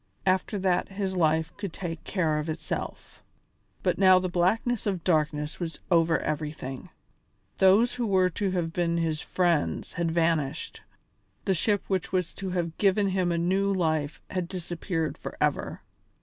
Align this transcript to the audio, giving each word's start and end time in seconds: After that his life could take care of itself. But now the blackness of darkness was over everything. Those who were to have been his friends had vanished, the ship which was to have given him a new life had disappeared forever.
After 0.25 0.57
that 0.57 0.89
his 0.89 1.15
life 1.15 1.53
could 1.57 1.71
take 1.71 2.03
care 2.05 2.39
of 2.39 2.49
itself. 2.49 3.21
But 3.83 3.99
now 3.99 4.17
the 4.17 4.27
blackness 4.29 4.87
of 4.87 5.03
darkness 5.03 5.59
was 5.59 5.79
over 5.91 6.17
everything. 6.17 6.89
Those 7.59 7.93
who 7.93 8.07
were 8.07 8.31
to 8.31 8.49
have 8.49 8.73
been 8.73 8.97
his 8.97 9.21
friends 9.21 9.93
had 9.93 10.09
vanished, 10.09 10.81
the 11.45 11.53
ship 11.53 11.83
which 11.87 12.11
was 12.11 12.33
to 12.33 12.49
have 12.49 12.75
given 12.79 13.09
him 13.09 13.31
a 13.31 13.37
new 13.37 13.71
life 13.71 14.19
had 14.31 14.47
disappeared 14.47 15.19
forever. 15.19 15.81